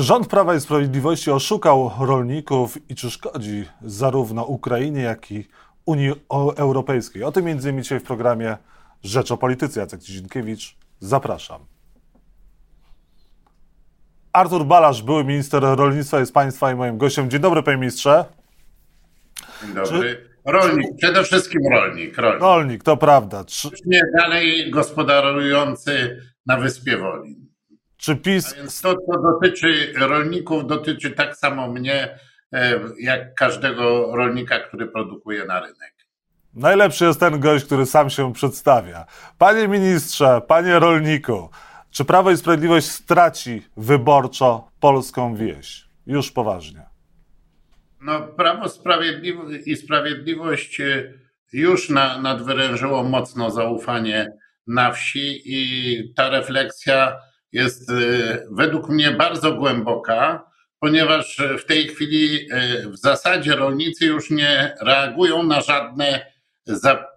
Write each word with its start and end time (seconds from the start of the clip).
Czy 0.00 0.04
rząd 0.04 0.26
Prawa 0.26 0.54
i 0.54 0.60
Sprawiedliwości 0.60 1.30
oszukał 1.30 1.90
rolników 2.00 2.90
i 2.90 2.94
czy 2.94 3.10
szkodzi 3.10 3.64
zarówno 3.82 4.44
Ukrainie, 4.44 5.02
jak 5.02 5.30
i 5.30 5.48
Unii 5.86 6.12
Europejskiej? 6.56 7.24
O 7.24 7.32
tym 7.32 7.44
między 7.44 7.68
innymi 7.68 7.82
dzisiaj 7.82 8.00
w 8.00 8.02
programie 8.02 8.56
Rzecz 9.02 9.30
o 9.30 9.36
Polityce. 9.36 9.80
Jacek 9.80 10.02
Cizinkiewicz, 10.02 10.76
zapraszam. 11.00 11.60
Artur 14.32 14.64
Balasz, 14.64 15.02
były 15.02 15.24
minister 15.24 15.62
rolnictwa, 15.62 16.20
jest 16.20 16.34
Państwa 16.34 16.72
i 16.72 16.74
moim 16.74 16.98
gościem. 16.98 17.30
Dzień 17.30 17.40
dobry, 17.40 17.62
panie 17.62 17.76
ministrze. 17.76 18.24
Dzień 19.62 19.74
dobry. 19.74 20.00
Czy... 20.00 20.30
Rolnik, 20.44 20.96
przede 20.98 21.24
wszystkim 21.24 21.60
rolnik. 21.72 22.16
Rolnik, 22.16 22.42
rolnik 22.42 22.82
to 22.82 22.96
prawda. 22.96 23.44
Czy... 23.44 23.68
Nie 23.86 24.02
dalej 24.18 24.70
gospodarujący 24.70 26.20
na 26.46 26.56
wyspie 26.56 26.96
Wolin. 26.96 27.49
Czy 28.00 28.16
PiS... 28.16 28.54
Więc 28.56 28.80
to, 28.80 28.94
co 28.94 29.22
dotyczy 29.22 29.92
rolników, 29.98 30.66
dotyczy 30.66 31.10
tak 31.10 31.36
samo 31.36 31.68
mnie, 31.68 32.18
e, 32.52 32.80
jak 33.00 33.34
każdego 33.34 34.16
rolnika, 34.16 34.58
który 34.58 34.86
produkuje 34.86 35.44
na 35.44 35.60
rynek. 35.60 35.94
Najlepszy 36.54 37.04
jest 37.04 37.20
ten 37.20 37.40
gość, 37.40 37.64
który 37.64 37.86
sam 37.86 38.10
się 38.10 38.32
przedstawia. 38.32 39.06
Panie 39.38 39.68
ministrze, 39.68 40.40
panie 40.48 40.78
rolniku, 40.78 41.50
czy 41.90 42.04
Prawo 42.04 42.30
i 42.30 42.36
Sprawiedliwość 42.36 42.86
straci 42.86 43.62
wyborczo 43.76 44.68
polską 44.80 45.36
wieś? 45.36 45.88
Już 46.06 46.30
poważnie. 46.30 46.82
No, 48.00 48.20
Prawo 48.20 48.66
i 49.66 49.76
Sprawiedliwość 49.76 50.80
e, 50.80 51.12
już 51.52 51.88
na, 51.88 52.18
nadwyrężyło 52.18 53.02
mocno 53.02 53.50
zaufanie 53.50 54.32
na 54.66 54.92
wsi 54.92 55.42
i 55.44 56.14
ta 56.14 56.30
refleksja 56.30 57.16
jest 57.52 57.90
y, 57.90 58.46
według 58.50 58.88
mnie 58.88 59.10
bardzo 59.10 59.52
głęboka, 59.52 60.50
ponieważ 60.80 61.36
w 61.58 61.64
tej 61.64 61.88
chwili 61.88 62.52
y, 62.52 62.88
w 62.88 62.96
zasadzie 62.96 63.56
rolnicy 63.56 64.06
już 64.06 64.30
nie 64.30 64.76
reagują 64.80 65.42
na 65.42 65.60
żadne 65.60 66.32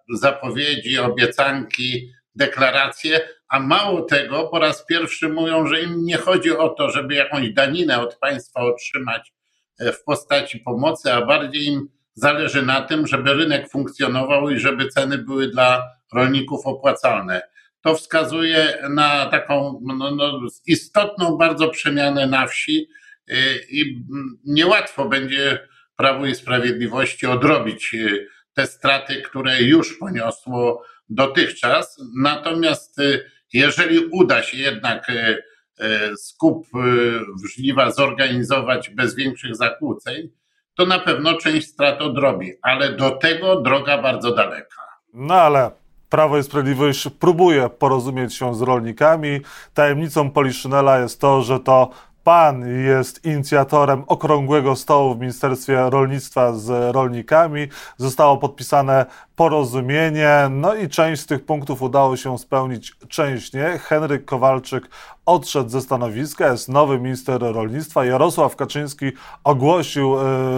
zapowiedzi, 0.09 0.99
obiecanki, 0.99 2.11
deklaracje, 2.35 3.21
a 3.47 3.59
mało 3.59 4.01
tego, 4.01 4.47
po 4.47 4.59
raz 4.59 4.85
pierwszy 4.85 5.29
mówią, 5.29 5.67
że 5.67 5.81
im 5.81 6.05
nie 6.05 6.17
chodzi 6.17 6.51
o 6.57 6.69
to, 6.69 6.89
żeby 6.89 7.15
jakąś 7.15 7.49
daninę 7.49 7.99
od 7.99 8.17
państwa 8.17 8.61
otrzymać 8.61 9.33
e, 9.79 9.91
w 9.91 10.03
postaci 10.03 10.59
pomocy, 10.59 11.13
a 11.13 11.25
bardziej 11.25 11.65
im 11.65 11.89
zależy 12.13 12.61
na 12.61 12.81
tym, 12.81 13.07
żeby 13.07 13.33
rynek 13.33 13.69
funkcjonował 13.69 14.49
i 14.49 14.59
żeby 14.59 14.87
ceny 14.87 15.17
były 15.17 15.47
dla 15.47 15.83
rolników 16.13 16.67
opłacalne 16.67 17.41
to 17.83 17.95
wskazuje 17.95 18.77
na 18.89 19.25
taką 19.25 19.81
no, 19.83 20.11
no, 20.15 20.39
istotną 20.67 21.37
bardzo 21.37 21.69
przemianę 21.69 22.27
na 22.27 22.47
wsi 22.47 22.89
y, 23.29 23.35
i 23.69 24.05
niełatwo 24.45 25.09
będzie 25.09 25.67
Prawu 25.95 26.25
i 26.25 26.35
Sprawiedliwości 26.35 27.27
odrobić 27.27 27.93
y, 27.93 28.27
te 28.53 28.67
straty, 28.67 29.21
które 29.21 29.61
już 29.61 29.97
poniosło 29.97 30.83
dotychczas. 31.09 31.97
Natomiast 32.17 32.99
y, 32.99 33.29
jeżeli 33.53 33.99
uda 33.99 34.43
się 34.43 34.57
jednak 34.57 35.11
skup 36.15 36.67
żniwa 37.55 37.91
zorganizować 37.91 38.89
bez 38.89 39.15
większych 39.15 39.55
zakłóceń, 39.55 40.29
to 40.75 40.85
na 40.85 40.99
pewno 40.99 41.37
część 41.37 41.67
strat 41.67 42.01
odrobi, 42.01 42.51
ale 42.61 42.91
do 42.91 43.11
tego 43.11 43.61
droga 43.61 43.97
bardzo 43.97 44.35
daleka. 44.35 44.81
No 45.13 45.33
ale 45.33 45.71
Prawo 46.13 46.37
i 46.37 46.43
Sprawiedliwość 46.43 47.09
próbuje 47.19 47.69
porozumieć 47.69 48.35
się 48.35 48.55
z 48.55 48.61
rolnikami. 48.61 49.39
Tajemnicą 49.73 50.31
Poliszynela 50.31 50.99
jest 50.99 51.21
to, 51.21 51.41
że 51.41 51.59
to 51.59 51.89
Pan 52.23 52.83
jest 52.85 53.25
inicjatorem 53.25 54.03
okrągłego 54.07 54.75
stołu 54.75 55.15
w 55.15 55.19
Ministerstwie 55.19 55.89
Rolnictwa 55.89 56.53
z 56.53 56.95
rolnikami. 56.95 57.67
Zostało 57.97 58.37
podpisane 58.37 59.05
porozumienie, 59.35 60.47
no 60.51 60.75
i 60.75 60.89
część 60.89 61.21
z 61.21 61.25
tych 61.25 61.45
punktów 61.45 61.81
udało 61.81 62.17
się 62.17 62.37
spełnić, 62.37 62.95
część 63.09 63.53
nie. 63.53 63.77
Henryk 63.77 64.25
Kowalczyk 64.25 64.89
odszedł 65.25 65.69
ze 65.69 65.81
stanowiska, 65.81 66.51
jest 66.51 66.69
nowy 66.69 66.99
minister 66.99 67.41
rolnictwa. 67.41 68.05
Jarosław 68.05 68.55
Kaczyński 68.55 69.11
ogłosił 69.43 70.15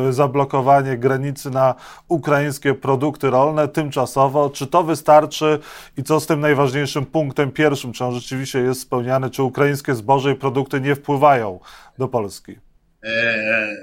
y, 0.09 0.13
zablokowanie 0.13 0.97
granicy 0.97 1.51
na 1.51 1.75
ukraińskie 2.07 2.73
produkty 2.73 3.29
rolne 3.29 3.67
tymczasowo. 3.67 4.49
Czy 4.49 4.67
to 4.67 4.83
wystarczy 4.83 5.59
i 5.97 6.03
co 6.03 6.19
z 6.19 6.27
tym 6.27 6.39
najważniejszym 6.39 7.05
punktem 7.05 7.51
pierwszym? 7.51 7.93
Czy 7.93 8.05
on 8.05 8.13
rzeczywiście 8.13 8.59
jest 8.59 8.81
spełniany? 8.81 9.29
Czy 9.29 9.43
ukraińskie 9.43 9.95
zboże 9.95 10.31
i 10.31 10.35
produkty 10.35 10.81
nie 10.81 10.95
wpływają 10.95 11.59
do 11.97 12.07
Polski? 12.07 12.55
E, 13.03 13.75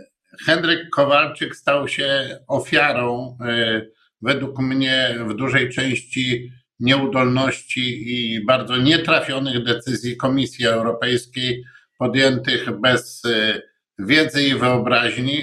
Henryk 0.46 0.90
Kowalczyk 0.90 1.56
stał 1.56 1.88
się 1.88 2.38
ofiarą, 2.48 3.38
e, 3.40 3.82
według 4.22 4.58
mnie, 4.58 5.16
w 5.26 5.34
dużej 5.34 5.70
części 5.70 6.50
nieudolności 6.82 8.14
i 8.14 8.44
bardzo 8.44 8.76
nietrafionych 8.76 9.64
decyzji 9.64 10.16
Komisji 10.16 10.66
Europejskiej 10.66 11.64
podjętych 11.98 12.80
bez 12.80 13.22
e, 13.24 13.62
wiedzy 13.98 14.42
i 14.42 14.54
wyobraźni. 14.54 15.42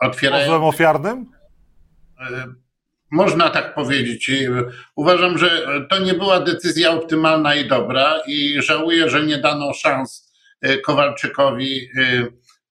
Otwierają... 0.00 0.66
ofiarnym? 0.66 1.26
Można 3.10 3.50
tak 3.50 3.74
powiedzieć. 3.74 4.30
Uważam, 4.96 5.38
że 5.38 5.66
to 5.90 5.98
nie 5.98 6.14
była 6.14 6.40
decyzja 6.40 6.90
optymalna 6.90 7.54
i 7.54 7.68
dobra 7.68 8.22
i 8.26 8.62
żałuję, 8.62 9.10
że 9.10 9.26
nie 9.26 9.38
dano 9.38 9.72
szans 9.72 10.32
Kowalczykowi 10.84 11.88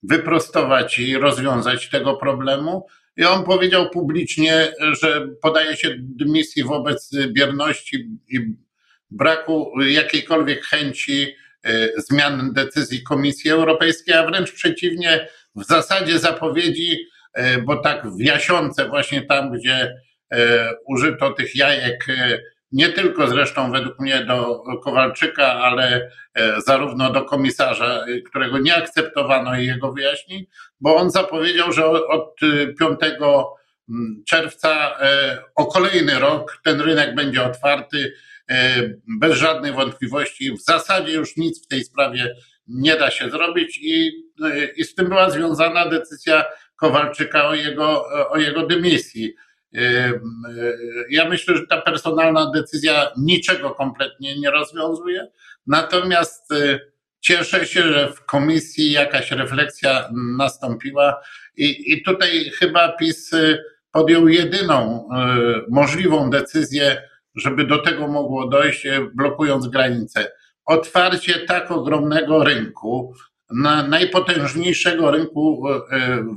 wyprostować 0.03 0.99
i 0.99 1.17
rozwiązać 1.17 1.89
tego 1.89 2.15
problemu. 2.15 2.87
I 3.17 3.25
on 3.25 3.43
powiedział 3.43 3.89
publicznie, 3.89 4.73
że 5.01 5.27
podaje 5.41 5.77
się 5.77 5.95
dymisji 5.99 6.63
wobec 6.63 7.11
bierności 7.27 8.09
i 8.29 8.39
braku 9.11 9.71
jakiejkolwiek 9.87 10.65
chęci 10.65 11.35
e, 11.63 12.01
zmian 12.01 12.53
decyzji 12.53 13.03
Komisji 13.03 13.51
Europejskiej, 13.51 14.15
a 14.15 14.25
wręcz 14.25 14.51
przeciwnie, 14.51 15.27
w 15.55 15.63
zasadzie 15.63 16.19
zapowiedzi, 16.19 16.97
e, 17.33 17.61
bo 17.61 17.75
tak 17.75 18.07
w 18.07 18.19
Jasiące, 18.19 18.89
właśnie 18.89 19.21
tam, 19.21 19.51
gdzie 19.51 19.95
e, 20.31 20.69
użyto 20.87 21.31
tych 21.31 21.55
jajek 21.55 22.05
nie 22.73 22.89
tylko 22.89 23.27
zresztą 23.27 23.71
według 23.71 23.99
mnie 23.99 24.25
do 24.25 24.63
Kowalczyka, 24.83 25.53
ale 25.53 26.09
e, 26.33 26.61
zarówno 26.61 27.11
do 27.11 27.25
komisarza, 27.25 28.05
e, 28.05 28.21
którego 28.21 28.59
nie 28.59 28.75
akceptowano 28.75 29.59
i 29.59 29.65
jego 29.65 29.91
wyjaśnień, 29.91 30.45
bo 30.81 30.95
on 30.95 31.11
zapowiedział, 31.11 31.71
że 31.71 31.85
od 32.07 32.35
5 32.79 33.03
e, 33.03 33.17
mm, 33.89 34.23
czerwca 34.27 34.97
o 35.55 35.65
kolejny 35.65 36.19
rok 36.19 36.59
ten 36.63 36.81
rynek 36.81 37.15
będzie 37.15 37.43
otwarty 37.43 38.13
bez 39.19 39.37
żadnej 39.37 39.71
wątpliwości. 39.71 40.51
W 40.51 40.61
zasadzie 40.61 41.13
już 41.13 41.37
nic 41.37 41.65
w 41.65 41.67
tej 41.67 41.83
sprawie 41.83 42.35
nie 42.67 42.95
da 42.95 43.11
się 43.11 43.29
zrobić 43.29 43.79
i, 43.81 44.11
i 44.75 44.83
z 44.83 44.95
tym 44.95 45.09
była 45.09 45.29
związana 45.29 45.89
decyzja 45.89 46.45
Kowalczyka 46.75 47.47
o 47.47 47.55
jego, 47.55 48.05
o 48.29 48.37
jego 48.37 48.67
dymisji. 48.67 49.35
Ja 51.09 51.29
myślę, 51.29 51.57
że 51.57 51.67
ta 51.67 51.81
personalna 51.81 52.51
decyzja 52.51 53.11
niczego 53.17 53.71
kompletnie 53.71 54.39
nie 54.39 54.51
rozwiązuje. 54.51 55.27
Natomiast 55.67 56.51
y, 56.51 56.79
cieszę 57.19 57.65
się, 57.65 57.83
że 57.83 58.11
w 58.11 58.25
komisji 58.25 58.91
jakaś 58.91 59.31
refleksja 59.31 60.09
nastąpiła 60.37 61.21
i, 61.57 61.93
i 61.93 62.03
tutaj 62.03 62.51
chyba 62.59 62.91
PiS 62.91 63.33
y, 63.33 63.63
podjął 63.91 64.27
jedyną 64.27 65.09
możliwą 65.69 66.29
decyzję, 66.29 67.09
żeby 67.35 67.67
do 67.67 67.77
tego 67.77 68.07
mogło 68.07 68.47
dojść, 68.47 68.87
blokując 69.13 69.67
granice. 69.67 70.31
Otwarcie 70.65 71.39
tak 71.39 71.71
ogromnego 71.71 72.43
rynku, 72.43 73.13
na 73.51 73.87
najpotężniejszego 73.87 75.11
rynku 75.11 75.63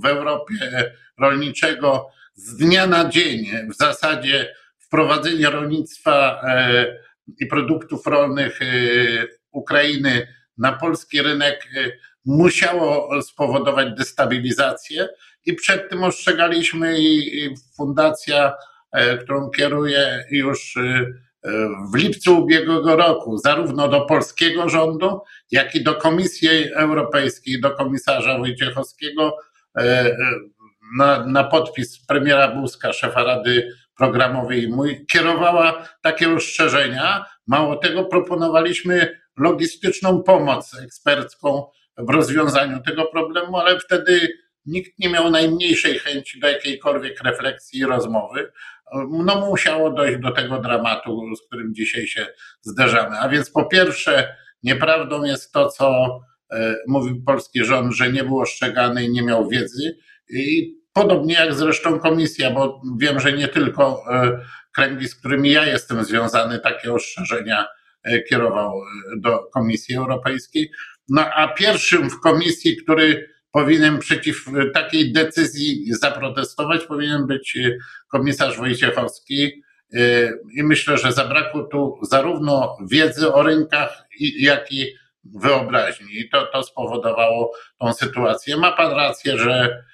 w 0.02 0.06
Europie 0.06 0.92
rolniczego, 1.18 2.10
z 2.36 2.56
dnia 2.56 2.86
na 2.86 3.08
dzień 3.08 3.46
w 3.70 3.76
zasadzie 3.76 4.54
wprowadzenie 4.78 5.50
rolnictwa 5.50 6.40
e, 6.44 6.86
i 7.40 7.46
produktów 7.46 8.06
rolnych 8.06 8.62
e, 8.62 8.66
Ukrainy 9.52 10.28
na 10.58 10.72
polski 10.72 11.22
rynek 11.22 11.68
e, 11.76 11.90
musiało 12.24 13.22
spowodować 13.22 13.94
destabilizację. 13.98 15.08
I 15.44 15.54
przed 15.54 15.90
tym 15.90 16.04
ostrzegaliśmy 16.04 17.00
i 17.00 17.54
fundacja, 17.76 18.52
którą 19.22 19.50
kieruję 19.50 20.24
już 20.30 20.78
w 21.92 21.96
lipcu 21.96 22.42
ubiegłego 22.42 22.96
roku, 22.96 23.38
zarówno 23.38 23.88
do 23.88 24.00
polskiego 24.00 24.68
rządu, 24.68 25.20
jak 25.50 25.74
i 25.74 25.82
do 25.82 25.94
Komisji 25.94 26.72
Europejskiej, 26.72 27.60
do 27.60 27.70
komisarza 27.70 28.38
Wojciechowskiego, 28.38 29.36
na, 30.96 31.26
na 31.26 31.44
podpis 31.44 32.06
premiera 32.06 32.48
Buzka, 32.48 32.92
szefa 32.92 33.24
Rady 33.24 33.68
Programowej 33.96 34.68
mój, 34.68 35.06
kierowała 35.12 35.88
takie 36.02 36.34
ostrzeżenia. 36.34 37.24
Mało 37.46 37.76
tego, 37.76 38.04
proponowaliśmy 38.04 39.20
logistyczną 39.36 40.22
pomoc 40.22 40.78
ekspercką 40.84 41.64
w 41.98 42.10
rozwiązaniu 42.10 42.80
tego 42.82 43.04
problemu, 43.04 43.56
ale 43.56 43.80
wtedy 43.80 44.28
nikt 44.66 44.98
nie 44.98 45.08
miał 45.08 45.30
najmniejszej 45.30 45.98
chęci 45.98 46.40
do 46.40 46.48
jakiejkolwiek 46.48 47.22
refleksji 47.24 47.80
i 47.80 47.86
rozmowy. 47.86 48.52
No 49.10 49.46
musiało 49.46 49.90
dojść 49.90 50.18
do 50.18 50.30
tego 50.30 50.58
dramatu, 50.58 51.36
z 51.36 51.46
którym 51.46 51.74
dzisiaj 51.74 52.06
się 52.06 52.26
zderzamy. 52.60 53.18
A 53.18 53.28
więc 53.28 53.50
po 53.50 53.64
pierwsze, 53.64 54.36
nieprawdą 54.62 55.24
jest 55.24 55.52
to, 55.52 55.68
co 55.68 56.18
e, 56.52 56.76
mówił 56.86 57.22
polski 57.26 57.64
rząd, 57.64 57.92
że 57.92 58.12
nie 58.12 58.24
był 58.24 58.40
ostrzegany 58.40 59.04
i 59.04 59.12
nie 59.12 59.22
miał 59.22 59.48
wiedzy. 59.48 59.98
I 60.30 60.74
podobnie 60.92 61.34
jak 61.34 61.54
zresztą 61.54 61.98
komisja, 61.98 62.50
bo 62.50 62.82
wiem, 62.98 63.20
że 63.20 63.32
nie 63.32 63.48
tylko 63.48 64.02
e, 64.10 64.40
kręgi, 64.74 65.08
z 65.08 65.14
którymi 65.14 65.50
ja 65.50 65.66
jestem 65.66 66.04
związany, 66.04 66.58
takie 66.58 66.92
ostrzeżenia 66.92 67.66
e, 68.02 68.22
kierował 68.22 68.80
do 69.16 69.38
Komisji 69.38 69.96
Europejskiej. 69.96 70.70
No 71.08 71.22
a 71.34 71.48
pierwszym 71.48 72.10
w 72.10 72.20
komisji, 72.20 72.76
który 72.76 73.28
powinien 73.52 73.98
przeciw 73.98 74.46
takiej 74.74 75.12
decyzji 75.12 75.94
zaprotestować, 75.94 76.84
powinien 76.84 77.26
być 77.26 77.58
komisarz 78.08 78.58
Wojciechowski. 78.58 79.62
I 80.56 80.62
myślę, 80.62 80.98
że 80.98 81.12
zabrakło 81.12 81.62
tu 81.62 81.98
zarówno 82.02 82.76
wiedzy 82.90 83.32
o 83.32 83.42
rynkach, 83.42 84.04
jak 84.38 84.72
i 84.72 84.86
wyobraźni. 85.24 86.20
I 86.20 86.28
to, 86.28 86.46
to 86.46 86.62
spowodowało 86.62 87.52
tą 87.78 87.92
sytuację. 87.92 88.56
Ma 88.56 88.72
pan 88.72 88.92
rację, 88.92 89.38
że 89.38 89.84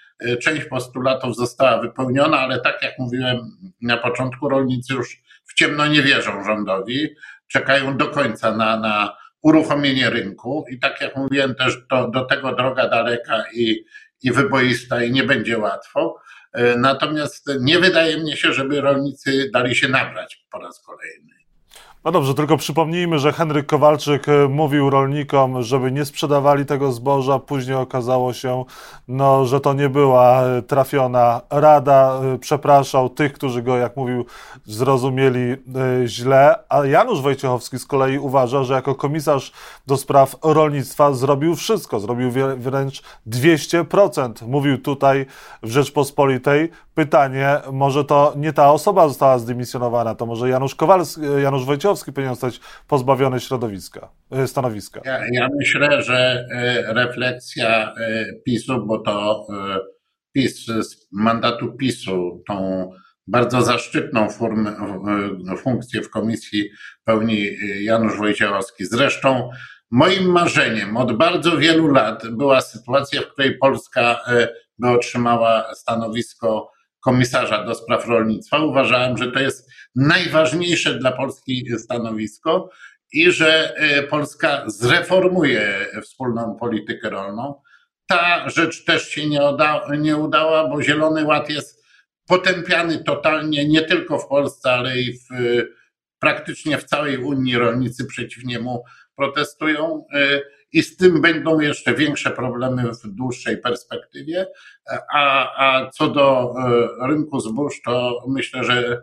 część 0.43 0.65
postulatów 0.65 1.37
została 1.37 1.83
wypełniona, 1.83 2.39
ale 2.39 2.61
tak 2.61 2.83
jak 2.83 2.99
mówiłem 2.99 3.39
na 3.83 3.97
początku, 3.97 4.49
rolnicy 4.49 4.95
już 4.95 5.23
w 5.45 5.55
ciemno 5.55 5.87
nie 5.87 6.03
wierzą 6.03 6.45
rządowi, 6.45 7.09
czekają 7.49 7.97
do 7.97 8.09
końca 8.09 8.57
na, 8.57 8.77
na 8.77 9.17
uruchomienie 9.43 10.11
rynku 10.11 10.65
i 10.71 10.79
tak 10.79 11.01
jak 11.01 11.17
mówiłem 11.17 11.55
też 11.55 11.87
do, 11.91 12.09
do 12.09 12.25
tego 12.25 12.55
droga 12.55 12.89
daleka 12.89 13.45
i, 13.55 13.85
i 14.23 14.33
wyboista 14.33 15.05
i 15.05 15.13
nie 15.13 15.25
będzie 15.25 15.59
łatwo. 15.59 16.21
E, 16.53 16.77
natomiast 16.77 17.51
nie 17.61 17.79
wydaje 17.79 18.25
mi 18.25 18.37
się, 18.37 18.53
żeby 18.53 18.81
rolnicy 18.81 19.51
dali 19.53 19.75
się 19.75 19.89
nabrać 19.89 20.47
po 20.51 20.59
raz 20.59 20.83
kolejny. 20.83 21.42
No 22.05 22.13
dobrze, 22.13 22.35
tylko 22.35 22.57
przypomnijmy, 22.57 23.19
że 23.19 23.33
Henryk 23.33 23.67
Kowalczyk 23.67 24.29
e, 24.29 24.49
mówił 24.49 24.91
rolnikom, 24.91 25.63
żeby 25.63 25.93
nie 25.93 26.05
sprzedawali 26.05 26.67
tego 26.67 26.93
zboża. 26.93 27.39
Później 27.39 27.77
okazało 27.77 28.33
się, 28.33 28.65
no, 29.09 29.45
że 29.45 29.61
to 29.61 29.73
nie 29.73 29.89
była 29.89 30.43
e, 30.43 30.63
trafiona 30.63 31.41
rada. 31.51 32.21
E, 32.35 32.39
przepraszał 32.39 33.09
tych, 33.09 33.33
którzy 33.33 33.63
go, 33.63 33.77
jak 33.77 33.97
mówił, 33.97 34.25
zrozumieli 34.65 35.57
źle. 36.07 36.55
A 36.69 36.87
Janusz 36.87 37.21
Wojciechowski 37.21 37.79
z 37.79 37.87
kolei 37.87 38.19
uważa, 38.19 38.65
że 38.65 38.75
jako 38.75 38.95
komisarz 38.95 39.53
do 39.87 39.97
spraw 39.97 40.37
rolnictwa 40.43 41.13
zrobił 41.13 41.57
wszystko. 41.57 42.01
Zrobił 42.01 42.31
wręcz 42.57 43.03
200%. 43.27 44.47
Mówił 44.47 44.79
tutaj 44.79 45.27
w 45.63 45.71
Rzeczpospolitej. 45.71 46.71
Pytanie, 46.95 47.61
może 47.73 48.05
to 48.05 48.33
nie 48.37 48.53
ta 48.53 48.73
osoba 48.73 49.09
została 49.09 49.39
zdymisjonowana, 49.39 50.15
to 50.15 50.27
może 50.27 50.49
Janusz 50.49 50.75
Kowalski, 50.75 51.21
Janusz 51.43 51.65
Wojciechowski 51.65 51.92
Wojciechowski 51.93 52.13
powinien 52.13 52.35
zostać 52.35 52.61
pozbawiony 52.89 53.41
środowiska, 53.41 54.09
e, 54.31 54.47
stanowiska? 54.47 55.01
Ja, 55.05 55.21
ja 55.33 55.49
myślę, 55.59 56.03
że 56.03 56.47
e, 56.51 56.95
refleksja 56.95 57.95
e, 57.95 58.25
PiSu, 58.45 58.87
bo 58.87 58.99
to 58.99 59.47
PiS 60.33 60.67
z 60.67 61.09
mandatu 61.13 61.73
PiSu, 61.73 62.43
tą 62.49 62.91
bardzo 63.27 63.63
zaszczytną 63.63 64.29
funkcję 65.59 66.03
w 66.03 66.11
komisji 66.11 66.71
pełni 67.05 67.47
Janusz 67.81 68.19
Wojciechowski. 68.19 68.85
Zresztą 68.85 69.51
moim 69.91 70.25
marzeniem 70.25 70.97
od 70.97 71.17
bardzo 71.17 71.57
wielu 71.57 71.89
lat 71.89 72.23
była 72.31 72.61
sytuacja, 72.61 73.21
w 73.21 73.27
której 73.27 73.59
Polska 73.59 74.21
by 74.79 74.89
otrzymała 74.89 75.75
stanowisko 75.75 76.71
komisarza 77.05 77.65
do 77.65 77.75
spraw 77.75 78.09
rolnictwa. 78.09 78.59
Uważałem, 78.59 79.17
że 79.17 79.33
to 79.33 79.41
jest 79.41 79.71
najważniejsze 79.95 80.99
dla 80.99 81.13
Polski 81.13 81.67
stanowisko 81.79 82.71
i 83.13 83.31
że 83.31 83.77
e, 83.77 84.03
Polska 84.03 84.65
zreformuje 84.67 85.87
wspólną 86.03 86.57
politykę 86.61 87.11
rolną. 87.11 87.63
Ta 88.07 88.51
rzecz 88.51 88.85
też 88.85 89.09
się 89.09 89.29
nie, 89.29 89.43
uda, 89.43 89.87
nie 89.99 90.17
udała, 90.17 90.69
bo 90.69 90.83
Zielony 90.83 91.25
Ład 91.25 91.51
jest 91.51 91.85
potępiany 92.27 93.05
totalnie 93.05 93.69
nie 93.69 93.83
tylko 93.83 94.19
w 94.19 94.29
Polsce, 94.29 94.73
ale 94.73 95.01
i 95.01 95.13
w, 95.13 95.27
praktycznie 96.19 96.79
w 96.79 96.85
całej 96.85 97.19
Unii 97.19 97.57
rolnicy 97.57 98.05
przeciw 98.05 98.45
niemu 98.45 98.85
protestują. 99.17 100.05
E, 100.15 100.41
i 100.73 100.83
z 100.83 100.97
tym 100.97 101.21
będą 101.21 101.61
jeszcze 101.61 101.95
większe 101.95 102.31
problemy 102.31 102.83
w 103.05 103.09
dłuższej 103.09 103.59
perspektywie. 103.59 104.47
A, 105.15 105.49
a 105.57 105.91
co 105.91 106.09
do 106.09 106.55
e, 107.03 107.07
rynku 107.09 107.41
zbóż, 107.41 107.83
to 107.85 108.25
myślę, 108.29 108.65
że 108.65 108.73
e, 108.75 109.03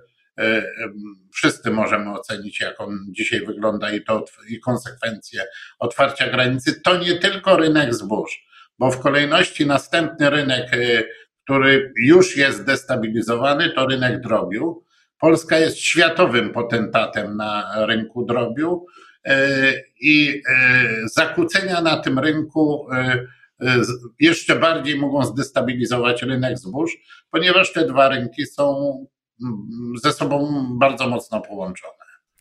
wszyscy 1.34 1.72
możemy 1.72 2.12
ocenić, 2.12 2.60
jak 2.60 2.82
on 2.82 3.06
dzisiaj 3.10 3.46
wygląda 3.46 3.92
i 3.92 4.04
to 4.04 4.26
i 4.50 4.60
konsekwencje 4.60 5.44
otwarcia 5.80 6.30
granicy. 6.30 6.82
To 6.82 6.98
nie 6.98 7.16
tylko 7.16 7.58
rynek 7.58 7.94
zbóż, 7.94 8.46
bo 8.80 8.92
w 8.92 9.00
kolejności 9.00 9.66
następny 9.66 10.30
rynek, 10.30 10.74
e, 10.74 11.04
który 11.44 11.94
już 11.98 12.38
jest 12.38 12.66
destabilizowany, 12.66 13.70
to 13.70 13.88
rynek 13.88 14.22
drobiu. 14.22 14.84
Polska 15.20 15.60
jest 15.60 15.78
światowym 15.78 16.50
potentatem 16.50 17.38
na 17.38 17.72
rynku 17.86 18.26
drobiu. 18.26 18.86
E, 19.26 19.74
i 20.02 20.42
e, 20.50 20.90
zakłócenia 21.06 21.82
na 21.82 21.98
tym 21.98 22.20
rynku 22.20 22.88
e, 22.94 23.26
jeszcze 24.20 24.56
bardziej 24.56 25.00
mogą 25.00 25.26
zdestabilizować 25.26 26.24
rynek 26.24 26.58
zbóż, 26.58 26.98
ponieważ 27.32 27.74
te 27.74 27.88
dwa 27.88 28.10
rynki 28.10 28.46
są 28.46 29.06
ze 30.04 30.14
sobą 30.14 30.66
bardzo 30.80 31.10
mocno 31.10 31.42
połączone. 31.42 31.94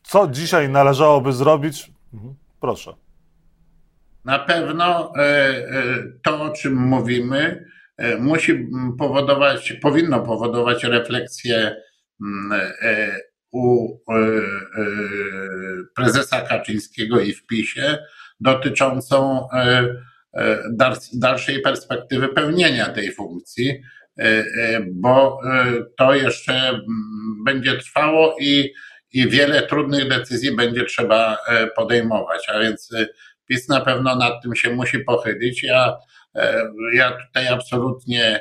Co 0.02 0.28
dzisiaj 0.28 0.68
należałoby 0.68 1.32
zrobić? 1.32 1.92
Mhm, 2.14 2.34
proszę. 2.60 2.92
Na 4.24 4.38
pewno 4.38 5.12
to, 6.22 6.42
o 6.42 6.50
czym 6.50 6.76
mówimy, 6.76 7.64
musi 8.20 8.68
powodować, 8.98 9.72
powinno 9.72 10.20
powodować 10.20 10.84
refleksję 10.84 11.76
mm, 12.20 12.60
u 13.52 13.98
e, 14.08 14.14
e, 14.14 14.30
prezesa 15.96 16.40
Kaczyńskiego 16.40 17.20
i 17.20 17.32
w 17.32 17.46
PiSie 17.46 17.98
dotyczącą 18.40 19.48
e, 19.50 19.88
dalszej 21.14 21.62
perspektywy 21.62 22.28
pełnienia 22.28 22.88
tej 22.88 23.12
funkcji, 23.14 23.82
bo 24.92 25.40
to 25.98 26.14
jeszcze 26.14 26.80
będzie 27.46 27.78
trwało 27.78 28.36
i, 28.40 28.72
i 29.12 29.28
wiele 29.28 29.62
trudnych 29.62 30.08
decyzji 30.08 30.56
będzie 30.56 30.84
trzeba 30.84 31.38
podejmować, 31.76 32.48
a 32.48 32.58
więc 32.60 32.90
PiS 33.46 33.68
na 33.68 33.80
pewno 33.80 34.16
nad 34.16 34.42
tym 34.42 34.56
się 34.56 34.70
musi 34.70 34.98
pochylić. 34.98 35.62
Ja, 35.62 35.96
ja 36.94 37.18
tutaj 37.26 37.48
absolutnie 37.48 38.40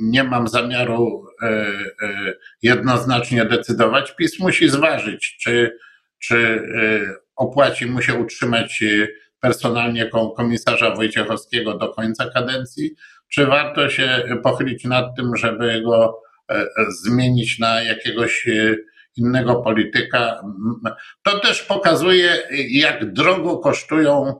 nie 0.00 0.24
mam 0.24 0.48
zamiaru 0.48 1.26
e, 1.42 1.46
e, 1.46 2.34
jednoznacznie 2.62 3.44
decydować. 3.44 4.16
PiS 4.16 4.38
musi 4.38 4.68
zważyć, 4.68 5.36
czy, 5.40 5.78
czy 6.18 6.36
e, 6.36 7.14
opłaci 7.36 7.86
mu 7.86 8.02
się 8.02 8.14
utrzymać 8.14 8.84
personalnie 9.40 10.10
komisarza 10.36 10.94
Wojciechowskiego 10.94 11.78
do 11.78 11.88
końca 11.88 12.30
kadencji, 12.30 12.94
czy 13.34 13.46
warto 13.46 13.90
się 13.90 14.22
pochylić 14.42 14.84
nad 14.84 15.16
tym, 15.16 15.36
żeby 15.36 15.82
go 15.82 16.20
zmienić 16.88 17.58
na 17.58 17.82
jakiegoś 17.82 18.46
innego 19.16 19.56
polityka. 19.56 20.42
To 21.22 21.38
też 21.38 21.62
pokazuje, 21.62 22.42
jak 22.70 23.12
drogo 23.12 23.58
kosztują 23.58 24.38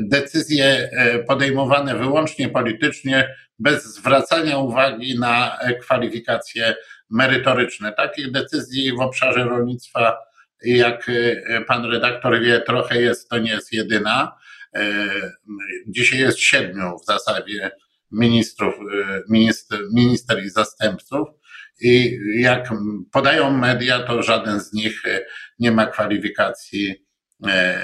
decyzje 0.00 0.90
podejmowane 1.26 1.94
wyłącznie 1.94 2.48
politycznie 2.48 3.34
bez 3.58 3.84
zwracania 3.84 4.58
uwagi 4.58 5.18
na 5.18 5.58
kwalifikacje 5.80 6.74
merytoryczne. 7.10 7.92
Takich 7.92 8.30
decyzji 8.30 8.92
w 8.92 9.00
obszarze 9.00 9.44
rolnictwa, 9.44 10.18
jak 10.62 11.08
e, 11.08 11.60
pan 11.60 11.84
redaktor 11.84 12.40
wie, 12.40 12.60
trochę 12.60 13.00
jest, 13.00 13.28
to 13.28 13.38
nie 13.38 13.50
jest 13.50 13.72
jedyna. 13.72 14.36
E, 14.74 15.04
dzisiaj 15.86 16.18
jest 16.18 16.38
siedmiu 16.38 16.98
w 16.98 17.04
zasadzie 17.04 17.70
ministrów, 18.12 18.74
e, 18.74 19.22
minister, 19.28 19.80
minister 19.92 20.44
i 20.44 20.50
zastępców. 20.50 21.28
I 21.80 22.18
jak 22.34 22.68
podają 23.12 23.50
media, 23.50 24.02
to 24.02 24.22
żaden 24.22 24.60
z 24.60 24.72
nich 24.72 25.02
nie 25.58 25.72
ma 25.72 25.86
kwalifikacji 25.86 26.94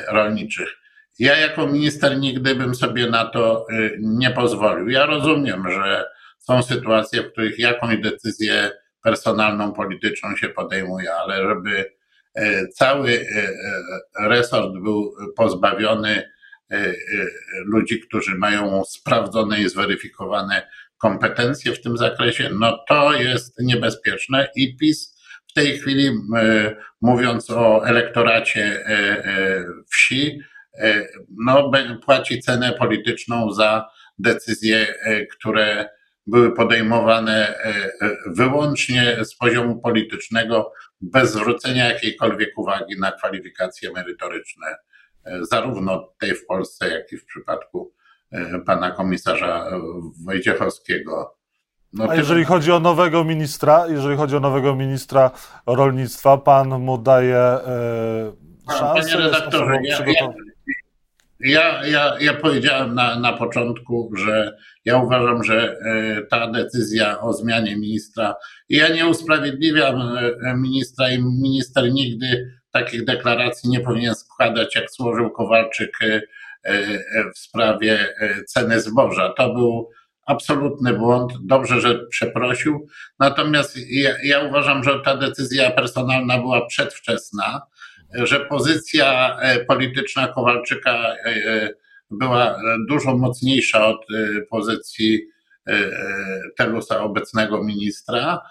rolniczych. 0.09 0.69
Ja 1.19 1.37
jako 1.37 1.67
minister 1.67 2.19
nigdy 2.19 2.55
bym 2.55 2.75
sobie 2.75 3.11
na 3.11 3.25
to 3.25 3.67
y, 3.73 3.99
nie 4.01 4.31
pozwolił. 4.31 4.89
Ja 4.89 5.07
rozumiem, 5.07 5.71
że 5.71 6.05
są 6.39 6.63
sytuacje, 6.63 7.23
w 7.23 7.33
których 7.33 7.59
jakąś 7.59 7.99
decyzję 7.99 8.71
personalną, 9.03 9.73
polityczną 9.73 10.37
się 10.37 10.49
podejmuje, 10.49 11.15
ale 11.15 11.43
żeby 11.43 11.71
y, 12.39 12.69
cały 12.75 13.11
y, 13.11 13.27
resort 14.21 14.73
był 14.73 15.13
pozbawiony 15.37 16.31
ludzi, 17.65 18.01
którzy 18.01 18.35
mają 18.35 18.85
sprawdzone 18.85 19.61
i 19.61 19.69
zweryfikowane 19.69 20.69
kompetencje 20.99 21.73
w 21.73 21.81
tym 21.81 21.97
zakresie, 21.97 22.51
no 22.53 22.85
to 22.89 23.13
jest 23.13 23.61
niebezpieczne. 23.61 24.49
I 24.57 24.77
PiS 24.77 25.21
w 25.51 25.53
tej 25.53 25.79
chwili, 25.79 26.11
mówiąc 27.01 27.51
o 27.51 27.87
elektoracie 27.87 28.85
wsi, 29.93 30.41
no, 31.39 31.71
płaci 32.05 32.41
cenę 32.41 32.73
polityczną 32.73 33.53
za 33.53 33.89
decyzje, 34.19 34.95
które 35.33 35.89
były 36.27 36.55
podejmowane 36.55 37.55
wyłącznie 38.27 39.17
z 39.25 39.37
poziomu 39.37 39.81
politycznego, 39.81 40.73
bez 41.01 41.33
zwrócenia 41.33 41.89
jakiejkolwiek 41.89 42.59
uwagi 42.59 43.01
na 43.01 43.13
kwalifikacje 43.13 43.93
merytoryczne, 43.93 44.67
zarówno 45.51 46.09
tej 46.21 46.35
w 46.35 46.47
Polsce, 46.47 46.89
jak 46.89 47.13
i 47.13 47.17
w 47.17 47.27
przypadku 47.27 47.95
E, 48.35 48.61
pana 48.61 48.91
komisarza 48.91 49.71
Wojciechowskiego. 50.25 51.35
No, 51.93 52.05
A 52.09 52.15
jeżeli 52.15 52.45
chodzi 52.45 52.73
o 52.73 52.81
nowego 52.81 53.25
ministra, 53.25 53.87
jeżeli 53.89 54.17
chodzi 54.17 54.37
o 54.37 54.41
nowego 54.41 54.75
ministra 54.75 55.31
rolnictwa, 55.67 56.39
pan 56.39 56.69
mu 56.69 56.99
daje 56.99 57.37
e, 57.37 58.33
szansę? 58.71 59.11
Panie 59.13 59.25
redaktorze, 59.25 59.79
ja, 59.85 59.99
ja, 61.41 61.87
ja, 61.87 62.17
ja 62.21 62.35
powiedziałem 62.35 62.95
na, 62.95 63.21
na 63.21 63.33
początku, 63.33 64.11
że 64.17 64.57
ja 64.85 64.97
uważam, 64.97 65.45
że 65.45 65.77
e, 65.77 66.23
ta 66.31 66.51
decyzja 66.51 67.21
o 67.21 67.33
zmianie 67.33 67.77
ministra, 67.77 68.35
ja 68.69 68.89
nie 68.89 69.07
usprawiedliwiam 69.07 70.01
e, 70.01 70.57
ministra 70.57 71.11
i 71.11 71.23
minister 71.23 71.93
nigdy 71.93 72.51
takich 72.75 73.05
deklaracji 73.05 73.71
nie 73.71 73.81
powinien 73.81 74.15
składać, 74.15 74.77
jak 74.77 74.91
złożył 74.91 75.31
Kowalczyk 75.31 75.99
E, 76.65 77.31
w 77.35 77.39
sprawie 77.39 78.15
e, 78.21 78.45
ceny 78.45 78.81
zboża. 78.81 79.29
To 79.29 79.55
był 79.55 79.91
absolutny 80.27 80.93
błąd. 80.93 81.33
Dobrze, 81.43 81.81
że 81.81 82.07
przeprosił. 82.07 82.87
Natomiast 83.19 83.77
ja, 83.91 84.11
ja 84.25 84.41
uważam, 84.41 84.85
że 84.85 85.01
ta 85.01 85.17
decyzja 85.17 85.71
personalna 85.71 86.39
była 86.39 86.67
przedwczesna, 86.67 87.63
że 88.15 88.41
pozycja 88.41 89.37
e, 89.41 89.65
polityczna 89.65 90.29
Kowalczyka 90.29 91.15
była 92.11 92.57
dużo 92.89 93.17
mocniejsza 93.17 93.87
od 93.87 94.07
pozycji 94.51 95.21
Telusa, 96.57 97.01
obecnego 97.01 97.65
ministra. 97.65 98.43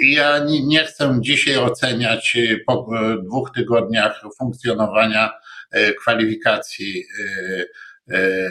I 0.00 0.12
ja 0.12 0.38
nie 0.44 0.84
chcę 0.84 1.18
dzisiaj 1.20 1.56
oceniać 1.56 2.36
po 2.66 2.86
dwóch 3.22 3.50
tygodniach 3.54 4.20
funkcjonowania 4.38 5.30
E, 5.74 5.94
kwalifikacji 5.94 7.04
e, 7.20 8.16
e, 8.16 8.50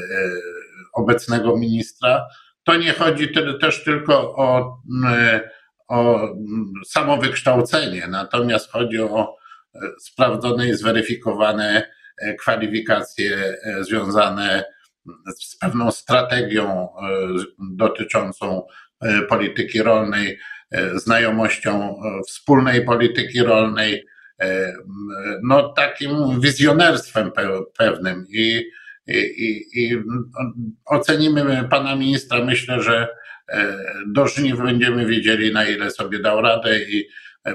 obecnego 0.93 1.57
ministra. 1.57 2.27
To 2.63 2.75
nie 2.75 2.93
chodzi 2.93 3.33
też 3.62 3.83
tylko 3.83 4.35
o, 4.35 4.77
o 5.88 6.29
samo 6.85 7.17
wykształcenie, 7.17 8.07
natomiast 8.07 8.71
chodzi 8.71 9.00
o 9.00 9.38
sprawdzone 10.00 10.69
i 10.69 10.73
zweryfikowane 10.73 11.91
kwalifikacje 12.39 13.57
związane 13.81 14.63
z 15.39 15.57
pewną 15.57 15.91
strategią 15.91 16.88
dotyczącą 17.60 18.63
polityki 19.29 19.81
rolnej, 19.83 20.39
znajomością 20.95 22.01
wspólnej 22.27 22.86
polityki 22.86 23.43
rolnej, 23.43 24.05
E, 24.43 24.74
no, 25.43 25.74
takim 25.74 26.41
wizjonerstwem 26.41 27.31
pewnym 27.77 28.25
i, 28.29 28.63
i, 29.07 29.65
i 29.75 29.98
ocenimy 30.86 31.67
pana 31.69 31.95
ministra. 31.95 32.45
Myślę, 32.45 32.81
że 32.81 33.07
e, 33.50 33.77
do 34.07 34.27
żniw 34.27 34.57
będziemy 34.57 35.05
wiedzieli, 35.05 35.53
na 35.53 35.65
ile 35.65 35.91
sobie 35.91 36.19
dał 36.19 36.41
radę 36.41 36.79
i 36.79 37.07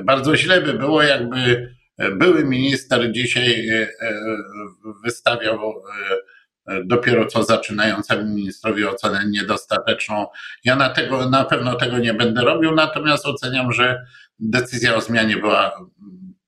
bardzo 0.04 0.36
źle 0.36 0.60
by 0.60 0.72
było, 0.72 1.02
jakby 1.02 1.68
były 2.16 2.44
minister 2.44 3.12
dzisiaj 3.12 3.68
e, 3.68 3.88
wystawiał 5.04 5.82
dopiero 6.84 7.26
co 7.26 7.44
zaczynającemu 7.44 8.34
ministrowi 8.34 8.84
ocenę 8.84 9.24
niedostateczną. 9.26 10.26
Ja 10.64 10.76
na, 10.76 10.90
tego, 10.90 11.30
na 11.30 11.44
pewno 11.44 11.74
tego 11.74 11.98
nie 11.98 12.14
będę 12.14 12.40
robił, 12.40 12.74
natomiast 12.74 13.26
oceniam, 13.26 13.72
że 13.72 14.06
decyzja 14.38 14.94
o 14.94 15.00
zmianie 15.00 15.36
była 15.36 15.72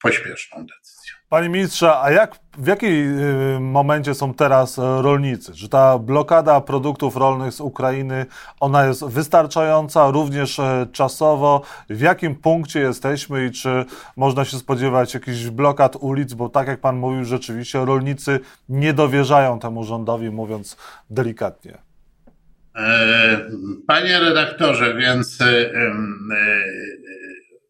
pośpieszną 0.02 0.66
decyzją. 0.66 0.99
Panie 1.30 1.48
ministrze, 1.48 2.00
a 2.00 2.10
jak, 2.10 2.34
w 2.58 2.66
jakim 2.66 3.18
y, 3.18 3.60
momencie 3.60 4.14
są 4.14 4.34
teraz 4.34 4.78
rolnicy? 4.78 5.54
Czy 5.54 5.68
ta 5.68 5.98
blokada 5.98 6.60
produktów 6.60 7.16
rolnych 7.16 7.52
z 7.52 7.60
Ukrainy, 7.60 8.26
ona 8.60 8.86
jest 8.86 9.04
wystarczająca 9.04 10.10
również 10.10 10.58
e, 10.58 10.86
czasowo? 10.92 11.62
W 11.90 12.00
jakim 12.00 12.34
punkcie 12.34 12.80
jesteśmy 12.80 13.46
i 13.46 13.50
czy 13.50 13.84
można 14.16 14.44
się 14.44 14.58
spodziewać 14.58 15.14
jakichś 15.14 15.46
blokad 15.46 15.96
ulic? 16.00 16.34
Bo 16.34 16.48
tak 16.48 16.68
jak 16.68 16.80
pan 16.80 16.96
mówił, 16.96 17.24
rzeczywiście 17.24 17.84
rolnicy 17.84 18.40
nie 18.68 18.92
dowierzają 18.92 19.58
temu 19.58 19.84
rządowi, 19.84 20.30
mówiąc 20.30 20.76
delikatnie. 21.10 21.78
E, 22.76 23.40
panie 23.86 24.20
redaktorze, 24.20 24.94
więc 24.94 25.40
e, 25.40 25.46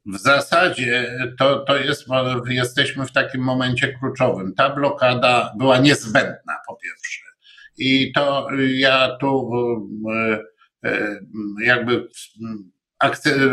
w 0.06 0.18
zasadzie 0.18 1.18
to, 1.38 1.58
to 1.58 1.76
jest, 1.76 2.06
jesteśmy 2.48 3.06
w 3.06 3.12
takim 3.12 3.40
momencie 3.40 3.88
kluczowym. 3.88 4.54
Ta 4.54 4.70
blokada 4.70 5.52
była 5.58 5.78
niezbędna, 5.78 6.56
po 6.66 6.76
pierwsze. 6.76 7.24
I 7.78 8.12
to 8.12 8.48
ja 8.58 9.16
tu 9.20 9.50
e, 10.14 10.38
e, 10.84 11.20
jakby 11.62 12.08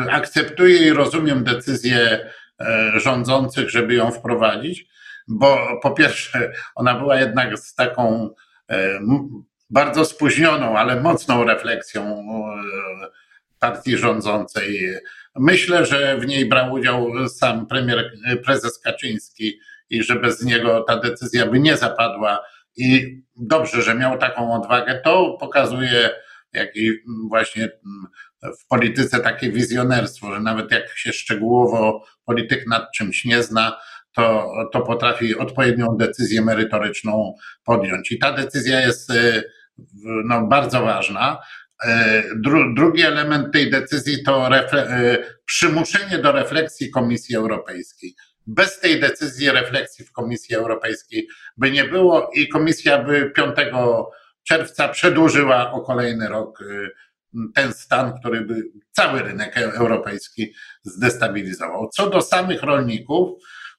akceptuję 0.09 0.87
i 0.87 0.93
rozumiem 0.93 1.43
decyzję 1.43 2.31
e, 2.61 2.91
rządzących, 2.95 3.69
żeby 3.69 3.93
ją 3.93 4.11
wprowadzić, 4.11 4.85
bo 5.27 5.79
po 5.83 5.91
pierwsze, 5.91 6.51
ona 6.75 6.95
była 6.95 7.19
jednak 7.19 7.59
z 7.59 7.75
taką 7.75 8.29
bardzo 9.69 10.05
spóźnioną, 10.05 10.77
ale 10.77 11.01
mocną 11.01 11.43
refleksją 11.43 12.27
partii 13.59 13.97
rządzącej 13.97 14.99
Myślę, 15.39 15.85
że 15.85 16.17
w 16.17 16.27
niej 16.27 16.45
brał 16.45 16.73
udział 16.73 17.29
sam 17.29 17.67
premier, 17.67 18.11
prezes 18.45 18.79
Kaczyński 18.79 19.59
i 19.89 20.03
że 20.03 20.15
bez 20.15 20.43
niego 20.43 20.83
ta 20.87 20.99
decyzja 20.99 21.45
by 21.45 21.59
nie 21.59 21.77
zapadła. 21.77 22.45
I 22.77 23.17
dobrze, 23.35 23.81
że 23.81 23.95
miał 23.95 24.17
taką 24.17 24.53
odwagę. 24.53 25.01
To 25.03 25.37
pokazuje 25.39 26.09
jaki 26.53 26.91
właśnie 27.29 27.69
w 28.43 28.67
polityce 28.67 29.19
takie 29.19 29.51
wizjonerstwo, 29.51 30.33
że 30.33 30.39
nawet 30.39 30.71
jak 30.71 30.97
się 30.97 31.13
szczegółowo 31.13 32.05
polityk 32.25 32.67
nad 32.67 32.91
czymś 32.91 33.25
nie 33.25 33.43
zna, 33.43 33.77
to, 34.15 34.51
to 34.73 34.81
potrafi 34.81 35.37
odpowiednią 35.37 35.87
decyzję 35.97 36.41
merytoryczną 36.41 37.35
podjąć. 37.63 38.11
I 38.11 38.19
ta 38.19 38.31
decyzja 38.31 38.81
jest 38.81 39.11
no, 40.25 40.47
bardzo 40.47 40.81
ważna. 40.81 41.39
E, 41.85 42.23
dru, 42.35 42.73
drugi 42.73 43.01
element 43.01 43.53
tej 43.53 43.69
decyzji 43.69 44.23
to 44.23 44.49
refle, 44.49 44.87
e, 44.87 45.17
przymuszenie 45.45 46.19
do 46.19 46.31
refleksji 46.31 46.91
Komisji 46.91 47.35
Europejskiej. 47.35 48.15
Bez 48.47 48.79
tej 48.79 48.99
decyzji 48.99 49.51
refleksji 49.51 50.05
w 50.05 50.11
Komisji 50.11 50.55
Europejskiej 50.55 51.27
by 51.57 51.71
nie 51.71 51.83
było 51.83 52.29
i 52.33 52.47
Komisja 52.47 53.03
by 53.03 53.31
5 53.35 53.55
czerwca 54.43 54.87
przedłużyła 54.87 55.71
o 55.71 55.81
kolejny 55.81 56.29
rok 56.29 56.61
e, 56.61 56.89
ten 57.55 57.73
stan, 57.73 58.19
który 58.19 58.41
by 58.41 58.63
cały 58.91 59.23
rynek 59.23 59.57
europejski 59.57 60.53
zdestabilizował. 60.83 61.89
Co 61.89 62.09
do 62.09 62.21
samych 62.21 62.63
rolników, 62.63 63.29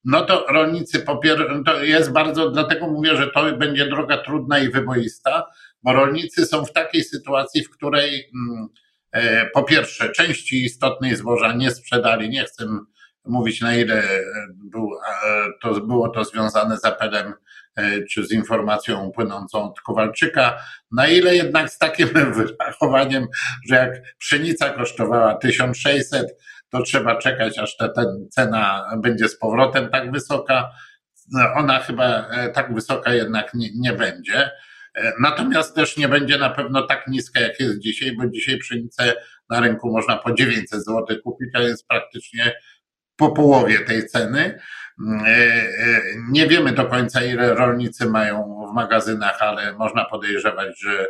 no 0.04 0.24
to 0.24 0.46
rolnicy 0.48 0.98
popier- 0.98 1.62
to 1.66 1.82
jest 1.82 2.12
bardzo, 2.12 2.50
dlatego 2.50 2.86
mówię, 2.86 3.16
że 3.16 3.30
to 3.30 3.52
będzie 3.52 3.86
droga 3.86 4.18
trudna 4.18 4.58
i 4.58 4.70
wyboista, 4.70 5.46
bo 5.82 5.92
rolnicy 5.92 6.46
są 6.46 6.64
w 6.64 6.72
takiej 6.72 7.04
sytuacji, 7.04 7.64
w 7.64 7.70
której 7.70 8.30
mm, 8.34 8.68
e, 9.12 9.46
po 9.46 9.62
pierwsze 9.62 10.08
części 10.08 10.64
istotnej 10.64 11.16
zboża 11.16 11.52
nie 11.52 11.70
sprzedali, 11.70 12.30
nie 12.30 12.44
chcę 12.44 12.66
mówić 13.24 13.60
na 13.60 13.74
ile 13.74 13.94
e, 13.94 14.22
był, 14.54 14.90
to 15.62 15.80
było 15.80 16.08
to 16.08 16.24
związane 16.24 16.76
z 16.78 16.84
apelem 16.84 17.34
e, 17.76 18.02
czy 18.02 18.26
z 18.26 18.32
informacją 18.32 19.10
płynącą 19.10 19.70
od 19.70 19.80
Kowalczyka, 19.80 20.58
na 20.92 21.08
ile 21.08 21.36
jednak 21.36 21.70
z 21.70 21.78
takim 21.78 22.08
wyrachowaniem, 22.36 23.26
że 23.68 23.74
jak 23.74 24.16
pszenica 24.18 24.70
kosztowała 24.70 25.34
1600, 25.34 26.26
to 26.70 26.82
trzeba 26.82 27.16
czekać, 27.16 27.58
aż 27.58 27.76
ta, 27.76 27.88
ta 27.88 28.02
cena 28.30 28.90
będzie 29.02 29.28
z 29.28 29.38
powrotem 29.38 29.90
tak 29.90 30.12
wysoka. 30.12 30.70
Ona 31.56 31.80
chyba 31.80 32.26
tak 32.54 32.74
wysoka 32.74 33.14
jednak 33.14 33.54
nie, 33.54 33.68
nie 33.74 33.92
będzie. 33.92 34.50
E, 34.98 35.12
natomiast 35.20 35.74
też 35.74 35.96
nie 35.96 36.08
będzie 36.08 36.38
na 36.38 36.50
pewno 36.50 36.82
tak 36.82 37.08
niska, 37.08 37.40
jak 37.40 37.60
jest 37.60 37.78
dzisiaj, 37.78 38.16
bo 38.16 38.26
dzisiaj 38.26 38.58
pszenicę 38.58 39.14
na 39.50 39.60
rynku 39.60 39.92
można 39.92 40.16
po 40.16 40.32
900 40.32 40.84
zł 40.84 41.06
kupić, 41.24 41.48
a 41.54 41.60
jest 41.60 41.88
praktycznie 41.88 42.52
po 43.16 43.30
połowie 43.30 43.78
tej 43.78 44.06
ceny. 44.06 44.58
Nie 46.30 46.46
wiemy 46.46 46.72
do 46.72 46.84
końca, 46.84 47.24
ile 47.24 47.54
rolnicy 47.54 48.06
mają 48.06 48.66
w 48.72 48.74
magazynach, 48.74 49.42
ale 49.42 49.72
można 49.72 50.04
podejrzewać, 50.04 50.80
że 50.80 51.06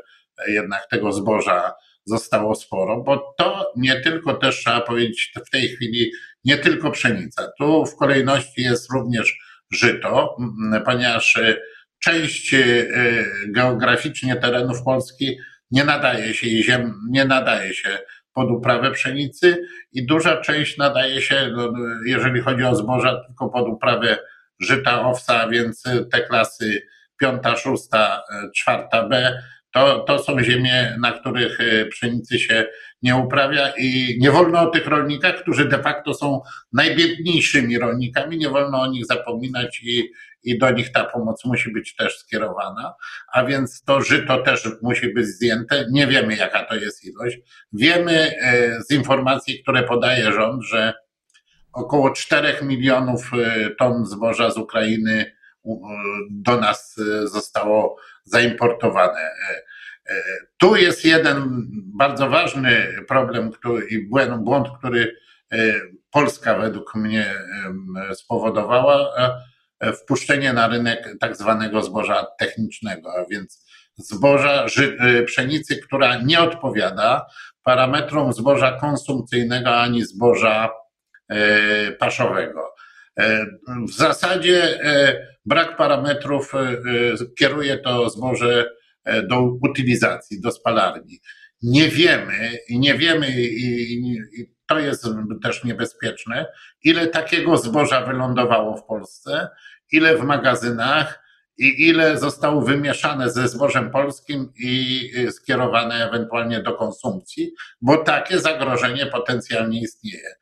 jednak 0.46 0.86
tego 0.90 1.12
zboża 1.12 1.74
zostało 2.04 2.54
sporo, 2.54 3.00
bo 3.00 3.34
to 3.38 3.72
nie 3.76 4.00
tylko 4.00 4.34
też 4.34 4.58
trzeba 4.58 4.80
powiedzieć 4.80 5.32
w 5.46 5.50
tej 5.50 5.68
chwili, 5.68 6.12
nie 6.44 6.58
tylko 6.58 6.90
pszenica. 6.90 7.48
Tu 7.58 7.86
w 7.86 7.96
kolejności 7.96 8.62
jest 8.62 8.92
również 8.92 9.38
żyto, 9.70 10.36
ponieważ 10.84 11.36
e, 11.36 11.56
część 11.98 12.54
e, 12.54 12.86
geograficznie 13.48 14.36
terenów 14.36 14.82
Polski 14.82 15.38
nie 15.70 15.84
nadaje 15.84 16.34
się 16.34 16.46
i 16.46 16.64
ziem 16.64 16.94
nie 17.10 17.24
nadaje 17.24 17.74
się 17.74 17.98
pod 18.34 18.50
uprawę 18.50 18.90
pszenicy 18.90 19.66
i 19.92 20.06
duża 20.06 20.36
część 20.36 20.78
nadaje 20.78 21.22
się, 21.22 21.50
no, 21.56 21.72
jeżeli 22.06 22.40
chodzi 22.40 22.64
o 22.64 22.76
zboża, 22.76 23.24
tylko 23.26 23.48
pod 23.48 23.68
uprawę 23.68 24.18
żyta, 24.60 25.06
owsa, 25.06 25.48
więc 25.48 25.82
te 26.12 26.20
klasy 26.20 26.82
piąta, 27.20 27.56
szósta, 27.56 28.22
e, 28.30 28.50
czwarta 28.56 29.08
B 29.08 29.38
to, 29.72 29.98
to 29.98 30.18
są 30.18 30.42
ziemie, 30.42 30.96
na 31.00 31.12
których 31.12 31.60
e, 31.60 31.86
pszenicy 31.86 32.38
się 32.38 32.66
nie 33.02 33.16
uprawia 33.16 33.72
i 33.78 34.18
nie 34.20 34.30
wolno 34.30 34.60
o 34.60 34.70
tych 34.70 34.86
rolnikach, 34.86 35.42
którzy 35.42 35.64
de 35.64 35.82
facto 35.82 36.14
są 36.14 36.40
najbiedniejszymi 36.72 37.78
rolnikami, 37.78 38.38
nie 38.38 38.48
wolno 38.48 38.80
o 38.80 38.86
nich 38.86 39.06
zapominać 39.06 39.80
i, 39.82 40.10
i 40.42 40.58
do 40.58 40.70
nich 40.70 40.92
ta 40.92 41.04
pomoc 41.04 41.44
musi 41.44 41.72
być 41.72 41.96
też 41.96 42.18
skierowana, 42.18 42.94
a 43.32 43.44
więc 43.44 43.82
to 43.82 44.00
żyto 44.00 44.42
też 44.42 44.68
musi 44.82 45.14
być 45.14 45.26
zdjęte. 45.26 45.86
Nie 45.90 46.06
wiemy, 46.06 46.36
jaka 46.36 46.64
to 46.64 46.74
jest 46.74 47.04
ilość. 47.04 47.38
Wiemy 47.72 48.36
e, 48.40 48.82
z 48.82 48.90
informacji, 48.90 49.62
które 49.62 49.82
podaje 49.82 50.32
rząd, 50.32 50.64
że 50.64 50.94
około 51.72 52.10
4 52.10 52.54
milionów 52.62 53.30
e, 53.34 53.70
ton 53.70 54.06
zboża 54.06 54.50
z 54.50 54.58
Ukrainy 54.58 55.38
do 56.30 56.60
nas 56.60 56.96
zostało 57.24 57.96
zaimportowane. 58.24 59.20
E, 59.20 59.62
e, 60.06 60.22
tu 60.58 60.76
jest 60.76 61.04
jeden 61.04 61.66
bardzo 61.96 62.28
ważny 62.28 62.86
problem 63.08 63.52
który, 63.52 63.86
i 63.86 64.08
błąd, 64.38 64.68
który 64.78 65.16
e, 65.52 65.58
Polska 66.10 66.58
według 66.58 66.94
mnie 66.94 67.34
spowodowała, 68.14 69.10
wpuszczenie 70.02 70.52
na 70.52 70.68
rynek 70.68 71.14
tak 71.20 71.36
zwanego 71.36 71.82
zboża 71.82 72.26
technicznego, 72.38 73.10
a 73.18 73.24
więc 73.30 73.66
zboża 73.96 74.66
pszenicy, 75.26 75.76
która 75.76 76.22
nie 76.22 76.40
odpowiada 76.40 77.26
parametrom 77.62 78.32
zboża 78.32 78.72
konsumpcyjnego 78.80 79.76
ani 79.76 80.04
zboża 80.04 80.70
paszowego. 81.98 82.74
W 83.88 83.92
zasadzie 83.92 84.78
brak 85.48 85.76
parametrów 85.76 86.54
e, 86.54 86.58
e, 86.58 86.76
kieruje 87.38 87.78
to 87.78 88.10
zboże 88.10 88.70
e, 89.04 89.22
do 89.22 89.42
utylizacji, 89.42 90.40
do 90.40 90.50
spalarni. 90.50 91.20
Nie 91.62 91.88
wiemy 91.88 92.58
i 92.68 92.78
nie 92.78 92.94
wiemy 92.94 93.30
i, 93.30 93.92
i 94.40 94.46
to 94.68 94.78
jest 94.78 95.06
też 95.42 95.64
niebezpieczne, 95.64 96.46
ile 96.84 97.06
takiego 97.06 97.56
zboża 97.56 98.00
wylądowało 98.00 98.76
w 98.76 98.84
Polsce, 98.84 99.48
ile 99.92 100.16
w 100.16 100.22
magazynach 100.22 101.28
i 101.58 101.88
ile 101.88 102.18
zostało 102.18 102.62
wymieszane 102.62 103.30
ze 103.30 103.48
zbożem 103.48 103.90
polskim 103.90 104.52
i 104.56 105.10
skierowane 105.30 106.08
ewentualnie 106.08 106.62
do 106.62 106.72
konsumpcji, 106.72 107.52
bo 107.80 107.96
takie 107.96 108.38
zagrożenie 108.38 109.06
potencjalnie 109.06 109.80
istnieje. 109.80 110.34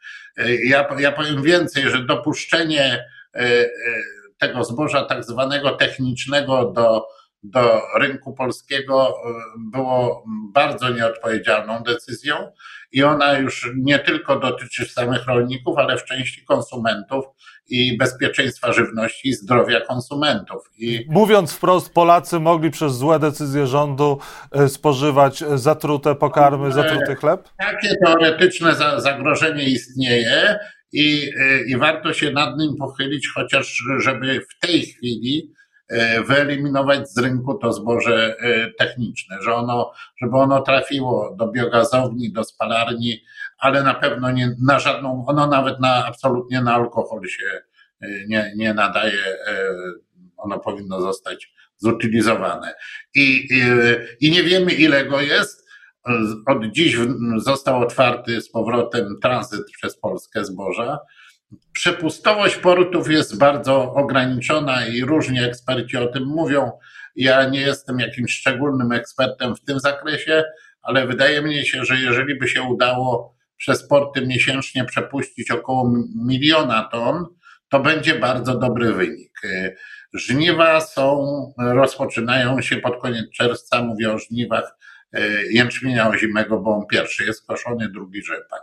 Ja, 0.65 0.89
ja 0.99 1.13
powiem 1.13 1.43
więcej, 1.43 1.91
że 1.91 2.05
dopuszczenie 2.05 3.05
tego 4.39 4.65
zboża 4.65 5.05
tak 5.05 5.25
zwanego 5.25 5.71
technicznego 5.71 6.65
do, 6.65 7.07
do 7.43 7.83
rynku 7.99 8.35
polskiego 8.35 9.17
było 9.59 10.25
bardzo 10.53 10.89
nieodpowiedzialną 10.89 11.83
decyzją 11.83 12.53
i 12.97 13.03
ona 13.03 13.39
już 13.39 13.71
nie 13.77 13.99
tylko 13.99 14.39
dotyczy 14.39 14.85
samych 14.85 15.27
rolników, 15.27 15.79
ale 15.79 15.99
w 15.99 16.05
części 16.05 16.45
konsumentów 16.45 17.25
i 17.69 17.97
bezpieczeństwa 17.97 18.73
żywności 18.73 19.29
i 19.29 19.33
zdrowia 19.33 19.81
konsumentów. 19.81 20.71
I... 20.79 21.07
Mówiąc 21.09 21.53
wprost, 21.53 21.93
Polacy 21.93 22.41
mogli 22.41 22.71
przez 22.71 22.97
złe 22.97 23.19
decyzje 23.19 23.67
rządu 23.67 24.19
e, 24.53 24.69
spożywać 24.69 25.45
zatrute 25.55 26.15
pokarmy, 26.15 26.73
zatruty 26.73 27.15
chleb? 27.15 27.49
Takie 27.59 27.95
teoretyczne 28.05 28.75
zagrożenie 28.97 29.65
istnieje 29.65 30.59
i, 30.93 31.31
e, 31.41 31.61
i 31.63 31.77
warto 31.77 32.13
się 32.13 32.31
nad 32.31 32.59
nim 32.59 32.77
pochylić, 32.77 33.29
chociaż 33.35 33.83
żeby 33.99 34.41
w 34.41 34.67
tej 34.67 34.83
chwili 34.83 35.53
wyeliminować 36.29 37.11
z 37.11 37.19
rynku 37.19 37.55
to 37.55 37.73
zboże 37.73 38.37
e, 38.39 38.71
techniczne, 38.71 39.37
że 39.43 39.55
ono, 39.55 39.93
żeby 40.23 40.37
ono 40.37 40.63
trafiło 40.63 41.35
do 41.39 41.49
biogazowni, 41.49 42.33
do 42.33 42.45
spalarni, 42.45 43.23
ale 43.59 43.83
na 43.83 43.95
pewno 43.95 44.31
nie 44.31 44.57
na 44.67 44.79
żadną, 44.79 45.25
ono 45.27 45.47
nawet 45.47 45.81
na 45.81 46.07
absolutnie 46.07 46.61
na 46.61 46.75
alkohol 46.75 47.27
się 47.27 47.61
nie, 48.29 48.53
nie 48.57 48.75
nadaje, 48.75 49.23
ono 50.37 50.59
powinno 50.59 51.01
zostać 51.01 51.53
zutylizowane. 51.77 52.75
I, 53.15 53.49
i, 53.51 53.63
I 54.21 54.31
nie 54.31 54.43
wiemy 54.43 54.73
ile 54.73 55.05
go 55.05 55.21
jest, 55.21 55.67
od 56.47 56.65
dziś 56.73 56.97
został 57.37 57.81
otwarty 57.81 58.41
z 58.41 58.51
powrotem 58.51 59.17
tranzyt 59.23 59.65
przez 59.73 59.99
Polskę 59.99 60.45
zboża. 60.45 60.99
Przepustowość 61.73 62.57
portów 62.57 63.11
jest 63.11 63.39
bardzo 63.39 63.93
ograniczona 63.95 64.87
i 64.87 65.05
różni 65.05 65.41
eksperci 65.41 65.97
o 65.97 66.07
tym 66.07 66.25
mówią. 66.25 66.71
Ja 67.17 67.49
nie 67.49 67.61
jestem 67.61 67.99
jakimś 67.99 68.33
szczególnym 68.33 68.93
ekspertem 68.93 69.57
w 69.57 69.61
tym 69.61 69.81
zakresie, 69.81 70.45
ale 70.83 71.07
wydaje 71.07 71.43
mi 71.43 71.67
się, 71.67 71.85
że 71.85 71.97
jeżeli 71.97 72.39
by 72.39 72.49
się 72.49 72.63
udało 72.63 73.37
przez 73.57 73.89
porty 73.89 74.27
miesięcznie 74.27 74.85
przepuścić 74.85 75.51
około 75.51 75.93
miliona 76.27 76.89
ton, 76.93 77.27
to 77.69 77.81
będzie 77.81 78.15
bardzo 78.15 78.59
dobry 78.59 78.93
wynik. 78.93 79.41
Żniwa 80.15 80.81
są, 80.81 81.27
rozpoczynają 81.59 82.61
się 82.61 82.77
pod 82.77 83.03
koniec 83.03 83.31
czerwca, 83.31 83.83
mówię 83.83 84.13
o 84.13 84.19
żniwach 84.19 84.77
E, 85.13 85.43
jęczmienia 85.51 86.09
ozimego, 86.09 86.59
bo 86.59 86.77
on 86.77 86.87
pierwszy 86.87 87.25
jest 87.25 87.47
koszony, 87.47 87.89
drugi 87.89 88.23
rzepak. 88.23 88.63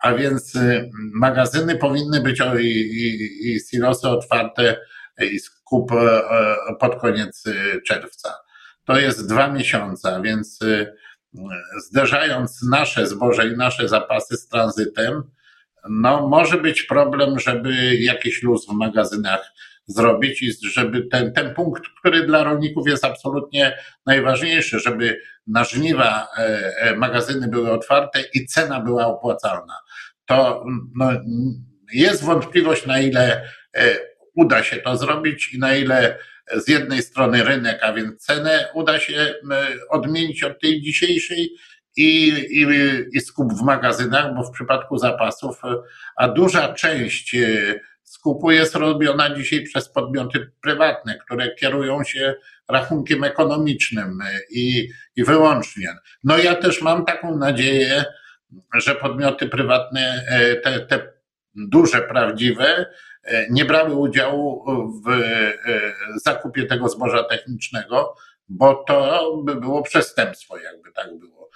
A 0.00 0.14
więc 0.14 0.54
y, 0.54 0.90
magazyny 1.14 1.76
powinny 1.76 2.20
być 2.20 2.42
i, 2.60 2.66
i, 2.66 3.54
i 3.54 3.60
silosy 3.60 4.08
otwarte 4.08 4.76
i 5.18 5.38
skup 5.38 5.92
e, 5.92 6.22
pod 6.80 7.00
koniec 7.00 7.46
y, 7.46 7.82
czerwca. 7.86 8.34
To 8.84 8.98
jest 8.98 9.28
dwa 9.28 9.48
miesiące, 9.48 10.20
więc 10.24 10.62
y, 10.62 10.96
zderzając 11.78 12.62
nasze 12.62 13.06
zboże 13.06 13.48
i 13.48 13.56
nasze 13.56 13.88
zapasy 13.88 14.36
z 14.36 14.48
tranzytem, 14.48 15.22
no 15.88 16.28
może 16.28 16.56
być 16.56 16.82
problem, 16.82 17.38
żeby 17.38 17.96
jakiś 17.96 18.42
luz 18.42 18.66
w 18.66 18.72
magazynach 18.72 19.52
zrobić 19.86 20.42
i 20.42 20.52
żeby 20.68 21.06
ten, 21.06 21.32
ten 21.32 21.54
punkt, 21.54 21.82
który 21.98 22.26
dla 22.26 22.44
rolników 22.44 22.88
jest 22.88 23.04
absolutnie 23.04 23.78
najważniejszy, 24.06 24.80
żeby 24.80 25.20
na 25.46 25.64
żniwa 25.64 26.28
e, 26.38 26.42
e, 26.76 26.96
magazyny 26.96 27.48
były 27.48 27.72
otwarte 27.72 28.20
i 28.34 28.46
cena 28.46 28.80
była 28.80 29.06
opłacalna. 29.06 29.74
To 30.26 30.64
no, 30.96 31.10
jest 31.92 32.24
wątpliwość, 32.24 32.86
na 32.86 33.00
ile 33.00 33.48
e, 33.76 33.96
uda 34.34 34.62
się 34.62 34.76
to 34.76 34.96
zrobić 34.96 35.54
i 35.54 35.58
na 35.58 35.74
ile 35.74 36.18
z 36.56 36.68
jednej 36.68 37.02
strony 37.02 37.44
rynek, 37.44 37.78
a 37.82 37.92
więc 37.92 38.26
cenę 38.26 38.68
uda 38.74 38.98
się 38.98 39.34
odmienić 39.90 40.42
od 40.42 40.60
tej 40.60 40.82
dzisiejszej 40.82 41.50
i, 41.96 42.28
i, 42.50 42.66
i 43.12 43.20
skup 43.20 43.52
w 43.52 43.62
magazynach, 43.62 44.34
bo 44.34 44.42
w 44.42 44.50
przypadku 44.50 44.98
zapasów, 44.98 45.60
a 46.16 46.28
duża 46.28 46.74
część 46.74 47.36
skupu 48.20 48.50
jest 48.50 48.74
robiona 48.74 49.34
dzisiaj 49.34 49.62
przez 49.62 49.88
podmioty 49.88 50.50
prywatne, 50.62 51.18
które 51.18 51.54
kierują 51.54 52.04
się 52.04 52.34
rachunkiem 52.68 53.24
ekonomicznym 53.24 54.18
i, 54.50 54.88
i 55.16 55.24
wyłącznie. 55.24 55.88
No 56.24 56.38
ja 56.38 56.54
też 56.54 56.82
mam 56.82 57.04
taką 57.04 57.36
nadzieję, 57.36 58.04
że 58.74 58.94
podmioty 58.94 59.48
prywatne, 59.48 60.24
e, 60.28 60.56
te, 60.56 60.80
te 60.80 61.12
duże, 61.54 62.02
prawdziwe, 62.02 62.86
e, 63.24 63.46
nie 63.50 63.64
brały 63.64 63.94
udziału 63.94 64.64
w 65.04 65.10
zakupie 66.22 66.66
tego 66.66 66.88
zboża 66.88 67.24
technicznego, 67.24 68.14
bo 68.48 68.74
to 68.74 69.36
by 69.44 69.54
było 69.54 69.82
przestępstwo, 69.82 70.58
jakby 70.58 70.92
tak 70.92 71.18
było. 71.18 71.50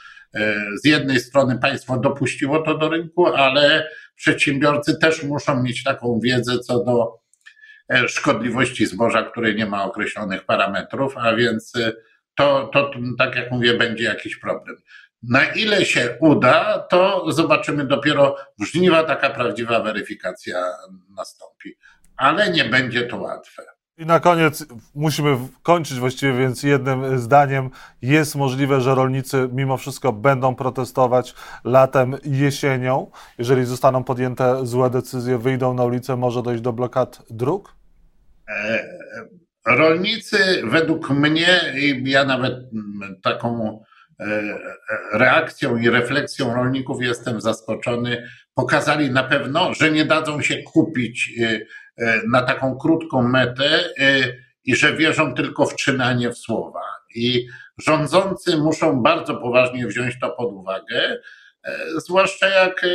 Z 0.82 0.84
jednej 0.84 1.20
strony 1.20 1.58
państwo 1.58 1.98
dopuściło 1.98 2.58
to 2.62 2.78
do 2.78 2.88
rynku, 2.88 3.26
ale 3.26 3.88
przedsiębiorcy 4.16 4.98
też 4.98 5.22
muszą 5.22 5.62
mieć 5.62 5.82
taką 5.82 6.20
wiedzę 6.22 6.58
co 6.58 6.84
do 6.84 7.18
e, 7.88 8.08
szkodliwości 8.08 8.86
zboża, 8.86 9.22
które 9.22 9.54
nie 9.54 9.66
ma 9.66 9.84
określonych 9.84 10.44
parametrów, 10.44 11.14
a 11.16 11.34
więc 11.34 11.76
e, 11.76 11.92
to, 12.34 12.70
to 12.72 12.90
tak 13.18 13.36
jak 13.36 13.50
mówię, 13.50 13.74
będzie 13.74 14.04
jakiś 14.04 14.36
problem. 14.36 14.76
Na 15.22 15.44
ile 15.44 15.84
się 15.84 16.16
uda, 16.20 16.78
to 16.90 17.32
zobaczymy 17.32 17.86
dopiero 17.86 18.36
w 18.58 18.64
żniwa 18.64 19.04
taka 19.04 19.30
prawdziwa 19.30 19.80
weryfikacja 19.80 20.64
nastąpi. 21.16 21.76
Ale 22.16 22.50
nie 22.50 22.64
będzie 22.64 23.02
to 23.02 23.16
łatwe. 23.16 23.73
I 23.98 24.06
na 24.06 24.20
koniec 24.20 24.66
musimy 24.94 25.36
kończyć 25.62 25.98
właściwie, 25.98 26.32
więc 26.32 26.62
jednym 26.62 27.18
zdaniem 27.18 27.70
jest 28.02 28.34
możliwe, 28.34 28.80
że 28.80 28.94
rolnicy 28.94 29.48
mimo 29.52 29.76
wszystko 29.76 30.12
będą 30.12 30.54
protestować 30.54 31.34
latem 31.64 32.16
jesienią. 32.24 33.10
Jeżeli 33.38 33.64
zostaną 33.64 34.04
podjęte 34.04 34.66
złe 34.66 34.90
decyzje, 34.90 35.38
wyjdą 35.38 35.74
na 35.74 35.84
ulicę, 35.84 36.16
może 36.16 36.42
dojść 36.42 36.62
do 36.62 36.72
blokad 36.72 37.22
dróg? 37.30 37.76
E, 38.48 38.84
rolnicy 39.66 40.38
według 40.64 41.10
mnie, 41.10 41.60
ja 42.04 42.24
nawet 42.24 42.52
mm, 42.52 43.20
taką 43.22 43.82
e, 44.20 44.24
reakcją 45.12 45.76
i 45.76 45.90
refleksją 45.90 46.54
rolników 46.54 47.02
jestem 47.02 47.40
zaskoczony, 47.40 48.28
pokazali 48.54 49.10
na 49.10 49.24
pewno, 49.24 49.74
że 49.74 49.90
nie 49.90 50.04
dadzą 50.04 50.42
się 50.42 50.62
kupić 50.62 51.32
e, 51.42 51.60
na 52.28 52.42
taką 52.42 52.78
krótką 52.78 53.28
metę 53.28 53.84
i 54.64 54.76
że 54.76 54.92
wierzą 54.92 55.34
tylko 55.34 55.66
w 55.66 55.76
czynanie 55.76 56.30
w 56.30 56.38
słowa. 56.38 56.80
I 57.14 57.46
rządzący 57.86 58.56
muszą 58.56 59.02
bardzo 59.02 59.36
poważnie 59.36 59.86
wziąć 59.86 60.20
to 60.20 60.30
pod 60.30 60.52
uwagę, 60.52 61.18
zwłaszcza 61.96 62.48
jak 62.48 62.86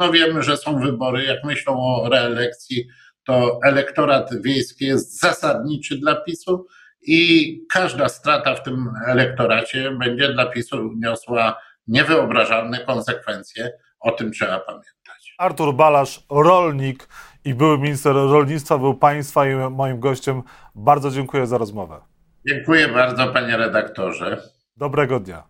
no 0.00 0.12
wiemy, 0.12 0.42
że 0.42 0.56
są 0.56 0.80
wybory, 0.80 1.24
jak 1.24 1.44
myślą 1.44 1.72
o 1.80 2.08
reelekcji, 2.08 2.86
to 3.24 3.60
elektorat 3.64 4.42
wiejski 4.42 4.84
jest 4.86 5.20
zasadniczy 5.20 5.98
dla 5.98 6.16
PiSu 6.16 6.66
i 7.02 7.58
każda 7.70 8.08
strata 8.08 8.54
w 8.54 8.62
tym 8.62 8.90
elektoracie 9.06 9.90
będzie 9.90 10.32
dla 10.32 10.46
PiSu 10.46 10.92
niosła 10.96 11.60
niewyobrażalne 11.86 12.78
konsekwencje. 12.78 13.72
O 14.00 14.10
tym 14.12 14.32
trzeba 14.32 14.60
pamiętać. 14.60 15.34
Artur 15.38 15.74
Balasz, 15.74 16.20
rolnik 16.30 17.08
i 17.44 17.54
były 17.54 17.78
minister 17.78 18.14
rolnictwa, 18.14 18.78
był 18.78 18.94
Państwa 18.94 19.46
i 19.46 19.54
moim 19.70 20.00
gościem. 20.00 20.42
Bardzo 20.74 21.10
dziękuję 21.10 21.46
za 21.46 21.58
rozmowę. 21.58 22.00
Dziękuję 22.46 22.88
bardzo, 22.88 23.32
panie 23.32 23.56
redaktorze. 23.56 24.42
Dobrego 24.76 25.20
dnia. 25.20 25.42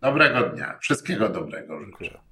Dobrego 0.00 0.42
dnia. 0.42 0.78
Wszystkiego 0.80 1.28
dobrego. 1.28 1.80
Dziękuję. 1.80 2.27